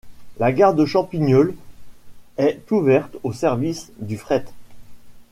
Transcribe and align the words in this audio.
La 0.39 0.51
gare 0.51 0.73
de 0.73 0.83
Champigneulles 0.83 1.53
est 2.37 2.71
ouverte 2.71 3.17
au 3.21 3.33
service 3.33 3.91
du 3.99 4.17
fret. 4.17 4.45